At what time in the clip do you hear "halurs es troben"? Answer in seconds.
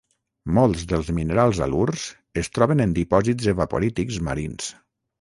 1.67-2.85